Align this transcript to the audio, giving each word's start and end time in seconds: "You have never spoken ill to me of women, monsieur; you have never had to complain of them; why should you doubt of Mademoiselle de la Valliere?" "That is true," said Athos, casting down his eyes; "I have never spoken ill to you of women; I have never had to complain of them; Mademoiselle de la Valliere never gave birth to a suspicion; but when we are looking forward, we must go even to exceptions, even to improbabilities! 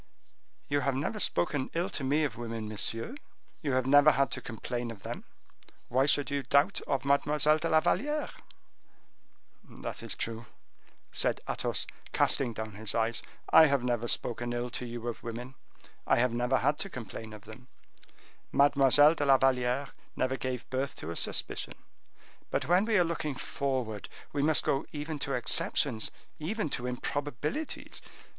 "You 0.67 0.79
have 0.79 0.95
never 0.95 1.19
spoken 1.19 1.69
ill 1.75 1.87
to 1.91 2.03
me 2.03 2.23
of 2.23 2.35
women, 2.35 2.67
monsieur; 2.67 3.13
you 3.61 3.73
have 3.73 3.85
never 3.85 4.09
had 4.13 4.31
to 4.31 4.41
complain 4.41 4.89
of 4.89 5.03
them; 5.03 5.25
why 5.89 6.07
should 6.07 6.31
you 6.31 6.41
doubt 6.41 6.81
of 6.87 7.05
Mademoiselle 7.05 7.59
de 7.59 7.69
la 7.69 7.81
Valliere?" 7.81 8.29
"That 9.63 10.01
is 10.01 10.15
true," 10.15 10.47
said 11.11 11.39
Athos, 11.47 11.85
casting 12.13 12.51
down 12.51 12.71
his 12.71 12.95
eyes; 12.95 13.21
"I 13.51 13.67
have 13.67 13.83
never 13.83 14.07
spoken 14.07 14.53
ill 14.53 14.71
to 14.71 14.87
you 14.87 15.07
of 15.07 15.21
women; 15.21 15.53
I 16.07 16.15
have 16.15 16.33
never 16.33 16.57
had 16.57 16.79
to 16.79 16.89
complain 16.89 17.31
of 17.31 17.43
them; 17.43 17.67
Mademoiselle 18.51 19.13
de 19.13 19.27
la 19.27 19.37
Valliere 19.37 19.89
never 20.15 20.35
gave 20.35 20.67
birth 20.71 20.95
to 20.95 21.11
a 21.11 21.15
suspicion; 21.15 21.75
but 22.49 22.65
when 22.67 22.85
we 22.85 22.97
are 22.97 23.03
looking 23.03 23.35
forward, 23.35 24.09
we 24.33 24.41
must 24.41 24.63
go 24.63 24.83
even 24.91 25.19
to 25.19 25.33
exceptions, 25.33 26.09
even 26.39 26.71
to 26.71 26.87
improbabilities! 26.87 28.01